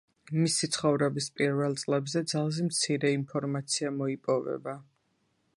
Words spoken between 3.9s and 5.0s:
მოიპოვება.